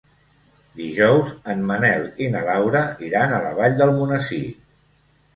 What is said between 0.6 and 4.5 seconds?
Dijous en Manel i na Laura iran a la Vall d'Almonesir.